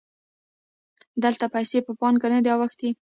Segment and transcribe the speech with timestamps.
[1.23, 2.89] دلته پیسې په پانګه نه دي اوښتي